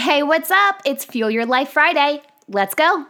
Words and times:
Hey, 0.00 0.22
what's 0.22 0.50
up? 0.50 0.80
It's 0.86 1.04
Fuel 1.04 1.30
Your 1.30 1.44
Life 1.44 1.68
Friday. 1.68 2.22
Let's 2.48 2.74
go. 2.74 3.04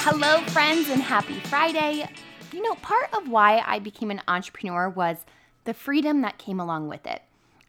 Hello, 0.00 0.40
friends, 0.46 0.88
and 0.88 1.02
happy 1.02 1.38
Friday. 1.40 2.08
You 2.50 2.62
know, 2.62 2.76
part 2.76 3.12
of 3.12 3.28
why 3.28 3.62
I 3.66 3.78
became 3.78 4.10
an 4.10 4.22
entrepreneur 4.26 4.88
was 4.88 5.18
the 5.64 5.74
freedom 5.74 6.22
that 6.22 6.38
came 6.38 6.58
along 6.58 6.88
with 6.88 7.06
it. 7.06 7.20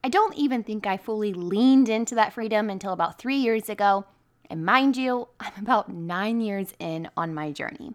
I 0.01 0.07
don't 0.07 0.37
even 0.37 0.63
think 0.63 0.87
I 0.87 0.95
fully 0.95 1.33
leaned 1.33 1.89
into 1.89 2.15
that 2.15 2.31
freedom 2.31 2.69
until 2.69 2.93
about 2.93 3.19
three 3.19 3.35
years 3.35 3.67
ago. 3.67 4.05
And 4.49 4.63
mind 4.63 4.95
you, 4.95 5.27
I'm 5.41 5.51
about 5.61 5.91
nine 5.91 6.39
years 6.39 6.73
in 6.79 7.09
on 7.17 7.33
my 7.33 7.51
journey. 7.51 7.93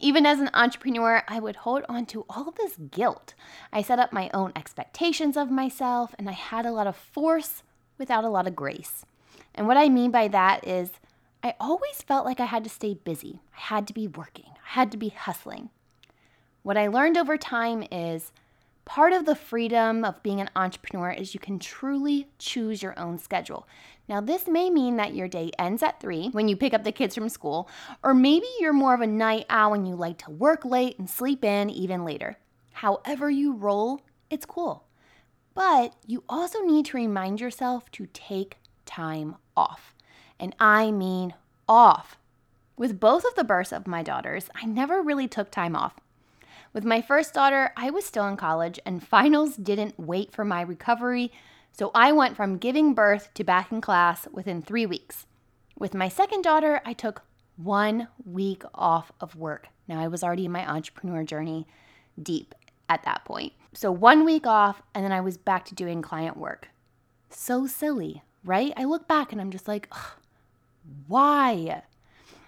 Even 0.00 0.24
as 0.26 0.38
an 0.38 0.50
entrepreneur, 0.54 1.24
I 1.26 1.40
would 1.40 1.56
hold 1.56 1.84
on 1.88 2.06
to 2.06 2.24
all 2.30 2.52
this 2.52 2.76
guilt. 2.76 3.34
I 3.72 3.82
set 3.82 3.98
up 3.98 4.12
my 4.12 4.30
own 4.32 4.52
expectations 4.54 5.36
of 5.36 5.50
myself, 5.50 6.14
and 6.18 6.28
I 6.28 6.32
had 6.32 6.64
a 6.64 6.70
lot 6.72 6.86
of 6.86 6.96
force 6.96 7.64
without 7.98 8.22
a 8.22 8.28
lot 8.28 8.46
of 8.46 8.54
grace. 8.54 9.04
And 9.56 9.66
what 9.66 9.76
I 9.76 9.88
mean 9.88 10.12
by 10.12 10.28
that 10.28 10.66
is, 10.66 10.92
I 11.42 11.54
always 11.58 12.02
felt 12.02 12.24
like 12.24 12.38
I 12.38 12.44
had 12.44 12.62
to 12.64 12.70
stay 12.70 12.94
busy. 12.94 13.40
I 13.56 13.60
had 13.60 13.88
to 13.88 13.94
be 13.94 14.06
working. 14.06 14.46
I 14.46 14.74
had 14.74 14.92
to 14.92 14.96
be 14.96 15.08
hustling. 15.08 15.70
What 16.62 16.76
I 16.76 16.86
learned 16.86 17.16
over 17.16 17.36
time 17.36 17.84
is 17.90 18.32
part 18.88 19.12
of 19.12 19.26
the 19.26 19.36
freedom 19.36 20.02
of 20.02 20.22
being 20.22 20.40
an 20.40 20.48
entrepreneur 20.56 21.10
is 21.10 21.34
you 21.34 21.40
can 21.40 21.58
truly 21.58 22.26
choose 22.38 22.82
your 22.82 22.98
own 22.98 23.18
schedule. 23.18 23.68
Now, 24.08 24.22
this 24.22 24.48
may 24.48 24.70
mean 24.70 24.96
that 24.96 25.14
your 25.14 25.28
day 25.28 25.50
ends 25.58 25.82
at 25.82 26.00
three 26.00 26.30
when 26.30 26.48
you 26.48 26.56
pick 26.56 26.72
up 26.72 26.84
the 26.84 26.90
kids 26.90 27.14
from 27.14 27.28
school, 27.28 27.68
or 28.02 28.14
maybe 28.14 28.46
you're 28.58 28.72
more 28.72 28.94
of 28.94 29.02
a 29.02 29.06
night 29.06 29.44
owl 29.50 29.74
and 29.74 29.86
you 29.86 29.94
like 29.94 30.16
to 30.24 30.30
work 30.30 30.64
late 30.64 30.98
and 30.98 31.08
sleep 31.08 31.44
in 31.44 31.68
even 31.68 32.02
later. 32.02 32.38
However, 32.72 33.28
you 33.28 33.52
roll, 33.52 34.00
it's 34.30 34.46
cool. 34.46 34.84
But 35.52 35.92
you 36.06 36.24
also 36.26 36.60
need 36.62 36.86
to 36.86 36.96
remind 36.96 37.42
yourself 37.42 37.90
to 37.92 38.08
take 38.14 38.56
time 38.86 39.36
off 39.54 39.94
and 40.40 40.56
I 40.58 40.92
mean 40.92 41.34
off. 41.68 42.16
With 42.78 42.98
both 42.98 43.26
of 43.26 43.34
the 43.34 43.44
births 43.44 43.72
of 43.72 43.86
my 43.86 44.02
daughters, 44.02 44.48
I 44.54 44.64
never 44.64 45.02
really 45.02 45.28
took 45.28 45.50
time 45.50 45.76
off. 45.76 45.96
With 46.72 46.84
my 46.84 47.00
first 47.00 47.34
daughter, 47.34 47.72
I 47.76 47.90
was 47.90 48.04
still 48.04 48.26
in 48.26 48.36
college 48.36 48.78
and 48.84 49.06
finals 49.06 49.56
didn't 49.56 49.98
wait 49.98 50.32
for 50.32 50.44
my 50.44 50.60
recovery, 50.60 51.32
so 51.72 51.90
I 51.94 52.12
went 52.12 52.36
from 52.36 52.58
giving 52.58 52.94
birth 52.94 53.30
to 53.34 53.44
back 53.44 53.72
in 53.72 53.80
class 53.80 54.26
within 54.32 54.62
three 54.62 54.86
weeks. 54.86 55.26
With 55.78 55.94
my 55.94 56.08
second 56.08 56.42
daughter, 56.42 56.80
I 56.84 56.92
took 56.92 57.22
one 57.56 58.08
week 58.24 58.62
off 58.74 59.12
of 59.20 59.36
work. 59.36 59.68
Now, 59.86 60.00
I 60.00 60.08
was 60.08 60.22
already 60.22 60.44
in 60.44 60.52
my 60.52 60.68
entrepreneur 60.68 61.24
journey 61.24 61.66
deep 62.20 62.54
at 62.88 63.02
that 63.04 63.24
point. 63.24 63.52
So, 63.74 63.90
one 63.92 64.24
week 64.24 64.46
off, 64.46 64.82
and 64.94 65.04
then 65.04 65.12
I 65.12 65.20
was 65.20 65.36
back 65.36 65.64
to 65.66 65.74
doing 65.74 66.02
client 66.02 66.36
work. 66.36 66.68
So 67.30 67.66
silly, 67.66 68.22
right? 68.44 68.72
I 68.76 68.84
look 68.84 69.06
back 69.06 69.32
and 69.32 69.40
I'm 69.40 69.50
just 69.50 69.68
like, 69.68 69.92
why? 71.06 71.82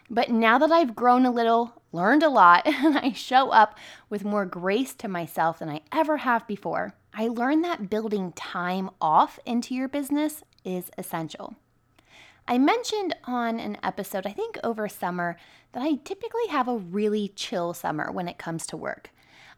But 0.09 0.31
now 0.31 0.59
that 0.59 0.73
I've 0.73 0.97
grown 0.97 1.25
a 1.25 1.31
little, 1.31 1.80
learned 1.92 2.22
a 2.22 2.28
lot, 2.28 2.62
and 2.66 2.98
I 2.98 3.12
show 3.12 3.50
up 3.50 3.78
with 4.08 4.24
more 4.24 4.46
grace 4.46 4.94
to 4.94 5.08
myself 5.08 5.58
than 5.58 5.69
I 5.69 5.83
ever 5.92 6.19
have 6.19 6.46
before, 6.46 6.94
I 7.12 7.28
learned 7.28 7.64
that 7.64 7.91
building 7.91 8.33
time 8.33 8.91
off 9.00 9.38
into 9.44 9.74
your 9.74 9.88
business 9.88 10.42
is 10.64 10.91
essential. 10.96 11.56
I 12.46 12.58
mentioned 12.58 13.14
on 13.24 13.61
an 13.61 13.78
episode, 13.83 14.27
I 14.27 14.33
think 14.33 14.58
over 14.64 14.88
summer, 14.88 15.36
that 15.72 15.83
I 15.83 15.94
typically 15.96 16.46
have 16.50 16.68
a 16.68 16.78
really 16.78 17.28
chill 17.28 17.74
summer 17.74 18.11
when 18.11 18.28
it 18.28 18.38
comes 18.38 18.66
to 18.68 18.77
work. 18.77 19.11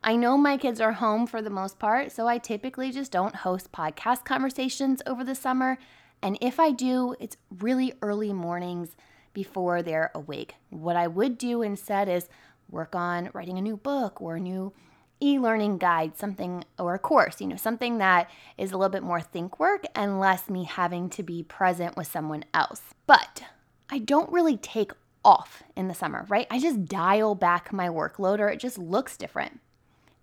I 0.04 0.16
know 0.16 0.36
my 0.36 0.56
kids 0.56 0.80
are 0.80 0.92
home 0.92 1.26
for 1.26 1.40
the 1.40 1.50
most 1.50 1.78
part, 1.78 2.10
so 2.10 2.26
I 2.26 2.38
typically 2.38 2.90
just 2.90 3.12
don't 3.12 3.36
host 3.36 3.70
podcast 3.70 4.24
conversations 4.24 5.00
over 5.06 5.22
the 5.22 5.34
summer. 5.34 5.78
And 6.22 6.36
if 6.40 6.58
I 6.58 6.72
do, 6.72 7.14
it's 7.20 7.36
really 7.60 7.94
early 8.02 8.32
mornings 8.32 8.96
before 9.32 9.82
they're 9.82 10.10
awake. 10.14 10.54
What 10.70 10.96
I 10.96 11.06
would 11.06 11.38
do 11.38 11.62
instead 11.62 12.08
is 12.08 12.28
work 12.68 12.94
on 12.94 13.30
writing 13.32 13.58
a 13.58 13.62
new 13.62 13.76
book 13.76 14.20
or 14.20 14.36
a 14.36 14.40
new 14.40 14.72
e-learning 15.20 15.78
guide, 15.78 16.18
something 16.18 16.64
or 16.78 16.94
a 16.94 16.98
course, 16.98 17.40
you 17.40 17.46
know, 17.46 17.56
something 17.56 17.98
that 17.98 18.28
is 18.58 18.72
a 18.72 18.76
little 18.76 18.90
bit 18.90 19.04
more 19.04 19.20
think 19.20 19.60
work 19.60 19.84
and 19.94 20.18
less 20.18 20.50
me 20.50 20.64
having 20.64 21.08
to 21.10 21.22
be 21.22 21.42
present 21.44 21.96
with 21.96 22.08
someone 22.08 22.44
else. 22.52 22.82
But 23.06 23.44
I 23.88 23.98
don't 23.98 24.32
really 24.32 24.56
take 24.56 24.92
off 25.24 25.62
in 25.76 25.86
the 25.86 25.94
summer, 25.94 26.26
right? 26.28 26.48
I 26.50 26.58
just 26.58 26.86
dial 26.86 27.34
back 27.34 27.72
my 27.72 27.88
workload 27.88 28.40
or 28.40 28.48
it 28.48 28.58
just 28.58 28.78
looks 28.78 29.16
different. 29.16 29.60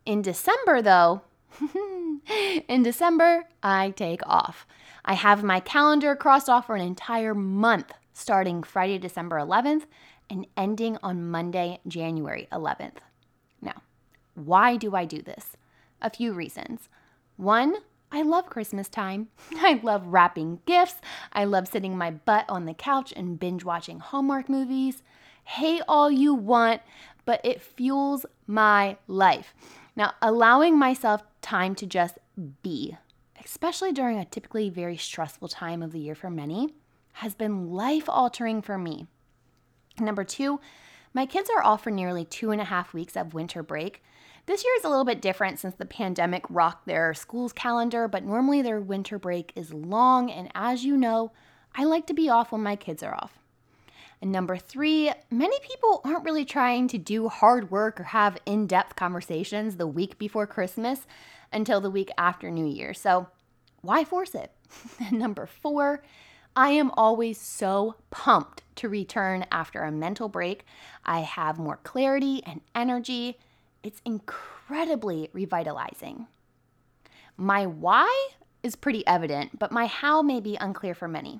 In 0.06 0.22
December 0.22 0.81
though, 0.81 1.22
in 2.68 2.84
December, 2.84 3.46
I 3.64 3.92
take 3.92 4.22
off. 4.25 4.68
I 5.06 5.14
have 5.14 5.44
my 5.44 5.59
calendar 5.59 6.16
crossed 6.16 6.50
off 6.50 6.68
for 6.68 6.75
an 6.75 6.81
entire 6.81 7.34
month, 7.34 7.94
starting 8.19 8.63
Friday, 8.63 8.97
December 8.97 9.38
11th 9.38 9.84
and 10.30 10.46
ending 10.56 10.97
on 11.02 11.30
Monday, 11.30 11.80
January 11.88 12.47
11th. 12.52 12.97
Now, 13.62 13.81
why 14.35 14.75
do 14.75 14.96
I 14.96 15.06
do 15.06 15.22
this? 15.22 15.57
A 16.02 16.09
few 16.09 16.34
reasons. 16.34 16.90
One, 17.38 17.75
I 18.12 18.22
love 18.22 18.50
Christmas 18.50 18.90
time. 18.90 19.30
I 19.57 19.80
love 19.81 20.06
wrapping 20.07 20.59
gifts. 20.66 20.96
I 21.34 21.46
love 21.46 21.68
sitting 21.68 21.97
my 21.97 22.12
butt 22.12 22.46
on 22.50 22.66
the 22.66 22.74
couch 22.74 23.13
and 23.16 23.40
binge 23.40 23.63
watching 23.63 24.00
Hallmark 24.00 24.50
movies. 24.50 25.01
Hate 25.44 25.81
all 25.88 26.12
you 26.12 26.34
want, 26.34 26.81
but 27.25 27.41
it 27.44 27.62
fuels 27.62 28.25
my 28.46 28.97
life. 29.07 29.53
Now, 29.96 30.13
allowing 30.22 30.78
myself 30.78 31.24
time 31.41 31.74
to 31.75 31.86
just 31.86 32.19
be 32.62 32.97
especially 33.44 33.91
during 33.91 34.19
a 34.19 34.25
typically 34.25 34.69
very 34.69 34.97
stressful 34.97 35.47
time 35.47 35.81
of 35.81 35.91
the 35.91 36.00
year 36.00 36.16
for 36.16 36.30
many, 36.30 36.74
has 37.14 37.36
been 37.36 37.72
life 37.72 38.06
altering 38.08 38.62
for 38.62 38.78
me. 38.78 39.08
Number 40.00 40.24
two, 40.24 40.59
my 41.14 41.25
kids 41.25 41.50
are 41.50 41.64
off 41.64 41.84
for 41.84 41.92
nearly 41.92 42.25
two 42.25 42.52
and 42.52 42.62
a 42.62 42.66
half 42.66 42.94
weeks 42.94 43.18
of 43.18 43.34
winter 43.34 43.64
break. 43.64 44.03
This 44.46 44.64
year 44.64 44.74
is 44.78 44.84
a 44.84 44.90
little 44.90 45.06
bit 45.06 45.22
different 45.22 45.59
since 45.59 45.75
the 45.75 45.86
pandemic 45.86 46.44
rocked 46.50 46.88
their 46.88 47.14
school's 47.14 47.53
calendar, 47.53 48.08
but 48.08 48.24
normally 48.24 48.62
their 48.62 48.80
winter 48.80 49.19
break 49.19 49.52
is 49.56 49.74
long, 49.74 50.31
and 50.31 50.50
as 50.56 50.84
you 50.86 50.98
know, 50.98 51.31
I 51.75 51.84
like 51.84 52.08
to 52.08 52.14
be 52.14 52.30
off 52.30 52.52
when 52.52 52.64
my 52.64 52.75
kids 52.75 53.03
are 53.03 53.14
off. 53.14 53.40
And 54.22 54.31
number 54.31 54.58
three, 54.58 55.12
many 55.31 55.59
people 55.62 56.02
aren't 56.03 56.25
really 56.25 56.46
trying 56.46 56.88
to 56.90 56.98
do 56.98 57.30
hard 57.30 57.72
work 57.72 58.00
or 58.00 58.06
have 58.06 58.38
in 58.46 58.68
depth 58.68 58.96
conversations 58.96 59.78
the 59.78 59.88
week 59.88 60.18
before 60.18 60.46
Christmas 60.46 61.06
until 61.53 61.80
the 61.80 61.92
week 61.92 62.09
after 62.18 62.52
New 62.52 62.66
Year. 62.66 62.94
So 62.94 63.28
why 63.81 64.03
force 64.03 64.36
it? 64.36 64.52
number 65.12 65.46
four, 65.46 66.03
I 66.59 66.72
am 66.72 66.92
always 66.97 67.40
so 67.40 67.96
pumped 68.12 68.64
to 68.75 68.90
return 68.90 69.46
after 69.50 69.81
a 69.81 69.94
mental 69.94 70.28
break. 70.28 70.66
I 71.06 71.22
have 71.22 71.58
more 71.58 71.78
clarity 71.78 72.44
and 72.46 72.59
energy. 72.75 73.40
It's 73.81 74.02
incredibly 74.03 75.30
revitalizing. 75.31 76.28
My 77.38 77.66
why 77.66 78.28
is 78.62 78.75
pretty 78.75 79.08
evident, 79.08 79.58
but 79.58 79.72
my 79.72 79.86
how 79.86 80.22
may 80.22 80.42
be 80.42 80.58
unclear 80.59 80.94
for 80.94 81.08
many. 81.08 81.40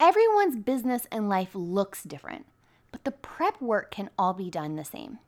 Everyone's 0.00 0.56
business 0.56 1.06
and 1.12 1.28
life 1.28 1.50
looks 1.52 2.02
different, 2.02 2.46
but 2.92 3.04
the 3.04 3.10
prep 3.10 3.60
work 3.60 3.90
can 3.90 4.08
all 4.18 4.32
be 4.32 4.48
done 4.48 4.76
the 4.76 4.86
same. 4.86 5.18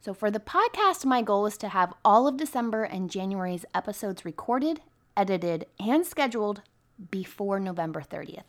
So, 0.00 0.14
for 0.14 0.30
the 0.30 0.40
podcast, 0.40 1.04
my 1.04 1.20
goal 1.20 1.44
is 1.44 1.58
to 1.58 1.68
have 1.68 1.92
all 2.06 2.26
of 2.26 2.38
December 2.38 2.84
and 2.84 3.10
January's 3.10 3.66
episodes 3.74 4.24
recorded, 4.24 4.80
edited, 5.14 5.66
and 5.78 6.06
scheduled 6.06 6.62
before 7.10 7.60
November 7.60 8.02
30th. 8.02 8.44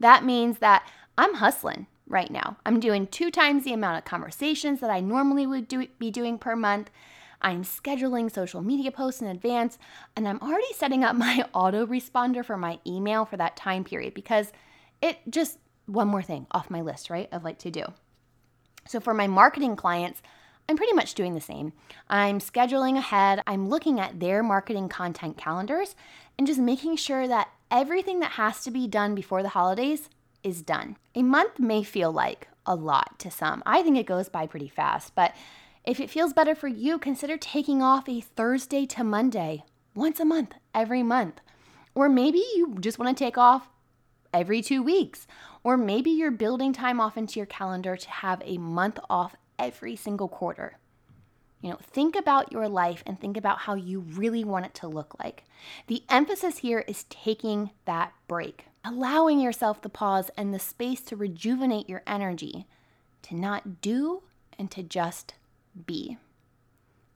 That 0.00 0.24
means 0.24 0.58
that 0.58 0.86
I'm 1.16 1.34
hustling 1.34 1.86
right 2.08 2.30
now. 2.30 2.56
I'm 2.64 2.80
doing 2.80 3.06
two 3.06 3.30
times 3.30 3.64
the 3.64 3.72
amount 3.72 3.98
of 3.98 4.04
conversations 4.04 4.80
that 4.80 4.90
I 4.90 5.00
normally 5.00 5.46
would 5.46 5.68
do, 5.68 5.86
be 5.98 6.10
doing 6.10 6.38
per 6.38 6.56
month. 6.56 6.90
I'm 7.40 7.62
scheduling 7.62 8.32
social 8.32 8.62
media 8.62 8.90
posts 8.90 9.22
in 9.22 9.28
advance, 9.28 9.78
and 10.16 10.26
I'm 10.26 10.40
already 10.40 10.72
setting 10.74 11.04
up 11.04 11.16
my 11.16 11.44
autoresponder 11.54 12.44
for 12.44 12.56
my 12.56 12.78
email 12.86 13.24
for 13.24 13.36
that 13.36 13.56
time 13.56 13.84
period 13.84 14.14
because 14.14 14.52
it 15.00 15.18
just 15.28 15.58
one 15.86 16.08
more 16.08 16.22
thing 16.22 16.46
off 16.50 16.70
my 16.70 16.80
list, 16.80 17.10
right, 17.10 17.28
of 17.32 17.44
like 17.44 17.58
to 17.58 17.70
do. 17.70 17.84
So 18.86 19.00
for 19.00 19.14
my 19.14 19.26
marketing 19.26 19.76
clients, 19.76 20.22
I'm 20.68 20.76
pretty 20.76 20.92
much 20.92 21.14
doing 21.14 21.34
the 21.34 21.40
same. 21.40 21.72
I'm 22.08 22.40
scheduling 22.40 22.96
ahead, 22.98 23.42
I'm 23.46 23.68
looking 23.68 23.98
at 23.98 24.20
their 24.20 24.42
marketing 24.42 24.88
content 24.88 25.38
calendars, 25.38 25.94
and 26.36 26.46
just 26.46 26.60
making 26.60 26.96
sure 26.96 27.26
that 27.26 27.48
everything 27.70 28.20
that 28.20 28.32
has 28.32 28.62
to 28.64 28.70
be 28.70 28.86
done 28.86 29.14
before 29.14 29.42
the 29.42 29.50
holidays 29.50 30.08
is 30.42 30.62
done. 30.62 30.96
A 31.14 31.22
month 31.22 31.58
may 31.58 31.82
feel 31.82 32.12
like 32.12 32.48
a 32.66 32.74
lot 32.74 33.18
to 33.18 33.30
some. 33.30 33.62
I 33.66 33.82
think 33.82 33.96
it 33.96 34.06
goes 34.06 34.28
by 34.28 34.46
pretty 34.46 34.68
fast, 34.68 35.14
but 35.14 35.34
if 35.84 36.00
it 36.00 36.10
feels 36.10 36.32
better 36.32 36.54
for 36.54 36.68
you, 36.68 36.98
consider 36.98 37.36
taking 37.36 37.82
off 37.82 38.08
a 38.08 38.20
Thursday 38.20 38.84
to 38.86 39.04
Monday 39.04 39.64
once 39.94 40.20
a 40.20 40.24
month, 40.24 40.54
every 40.74 41.02
month. 41.02 41.40
Or 41.94 42.08
maybe 42.08 42.38
you 42.54 42.76
just 42.78 42.98
want 42.98 43.16
to 43.16 43.24
take 43.24 43.38
off 43.38 43.68
every 44.32 44.62
two 44.62 44.82
weeks. 44.82 45.26
Or 45.64 45.76
maybe 45.76 46.10
you're 46.10 46.30
building 46.30 46.72
time 46.72 47.00
off 47.00 47.16
into 47.16 47.40
your 47.40 47.46
calendar 47.46 47.96
to 47.96 48.10
have 48.10 48.42
a 48.44 48.58
month 48.58 48.98
off 49.08 49.34
every 49.58 49.96
single 49.96 50.28
quarter. 50.28 50.78
You 51.60 51.70
know, 51.70 51.78
think 51.82 52.14
about 52.14 52.52
your 52.52 52.68
life 52.68 53.02
and 53.04 53.20
think 53.20 53.36
about 53.36 53.58
how 53.58 53.74
you 53.74 54.00
really 54.00 54.44
want 54.44 54.66
it 54.66 54.74
to 54.74 54.88
look 54.88 55.18
like. 55.18 55.44
The 55.88 56.04
emphasis 56.08 56.58
here 56.58 56.84
is 56.86 57.04
taking 57.04 57.70
that 57.84 58.12
break, 58.28 58.66
allowing 58.84 59.40
yourself 59.40 59.82
the 59.82 59.88
pause 59.88 60.30
and 60.36 60.54
the 60.54 60.60
space 60.60 61.00
to 61.02 61.16
rejuvenate 61.16 61.88
your 61.88 62.02
energy, 62.06 62.66
to 63.22 63.34
not 63.34 63.80
do 63.80 64.22
and 64.56 64.70
to 64.70 64.82
just 64.84 65.34
be. 65.86 66.16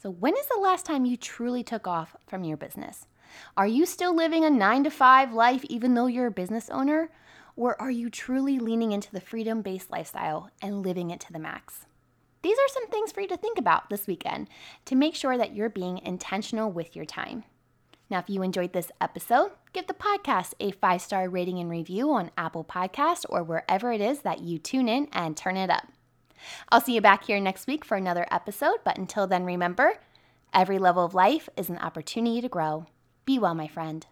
So, 0.03 0.11
when 0.11 0.37
is 0.37 0.47
the 0.47 0.61
last 0.61 0.85
time 0.85 1.05
you 1.05 1.17
truly 1.17 1.63
took 1.63 1.87
off 1.87 2.17
from 2.27 2.43
your 2.43 2.57
business? 2.57 3.07
Are 3.57 3.67
you 3.69 3.87
still 3.87 4.15
living 4.15 4.45
a 4.45 4.51
nine 4.51 4.83
to 4.85 4.91
five 4.91 5.33
life 5.33 5.65
even 5.67 5.95
though 5.95 6.07
you're 6.07 6.27
a 6.27 6.33
business 6.33 6.69
owner? 6.71 7.11
Or 7.55 7.81
are 7.81 7.91
you 7.91 8.11
truly 8.11 8.59
leaning 8.59 8.91
into 8.91 9.13
the 9.13 9.21
freedom 9.21 9.63
based 9.63 9.91
lifestyle 9.91 10.51
and 10.61 10.83
living 10.83 11.11
it 11.11 11.21
to 11.21 11.33
the 11.33 11.39
max? 11.39 11.87
These 12.43 12.59
are 12.59 12.69
some 12.69 12.89
things 12.89 13.13
for 13.13 13.21
you 13.21 13.29
to 13.29 13.37
think 13.37 13.59
about 13.59 13.89
this 13.89 14.07
weekend 14.07 14.49
to 14.87 14.97
make 14.97 15.15
sure 15.15 15.39
that 15.39 15.55
you're 15.55 15.71
being 15.71 15.99
intentional 15.99 16.71
with 16.71 16.97
your 16.97 17.05
time. 17.05 17.45
Now, 18.11 18.19
if 18.19 18.29
you 18.29 18.43
enjoyed 18.43 18.73
this 18.73 18.91
episode, 19.01 19.53
give 19.73 19.87
the 19.87 19.95
podcast 19.95 20.55
a 20.61 20.73
five 20.73 21.01
star 21.01 21.29
rating 21.29 21.59
and 21.59 21.71
review 21.71 22.11
on 22.13 22.31
Apple 22.37 22.65
Podcast 22.65 23.25
or 23.29 23.43
wherever 23.43 23.93
it 23.93 24.01
is 24.01 24.21
that 24.21 24.41
you 24.41 24.59
tune 24.59 24.89
in 24.89 25.09
and 25.13 25.37
turn 25.37 25.57
it 25.57 25.71
up. 25.71 25.87
I'll 26.69 26.81
see 26.81 26.95
you 26.95 27.01
back 27.01 27.25
here 27.25 27.41
next 27.41 27.67
week 27.67 27.85
for 27.85 27.97
another 27.97 28.27
episode, 28.31 28.79
but 28.85 28.99
until 28.99 29.27
then, 29.27 29.45
remember 29.45 29.95
every 30.53 30.79
level 30.79 31.05
of 31.05 31.15
life 31.15 31.49
is 31.57 31.71
an 31.71 31.79
opportunity 31.79 32.41
to 32.41 32.49
grow. 32.49 32.87
Be 33.25 33.39
well, 33.39 33.55
my 33.55 33.69
friend. 33.69 34.05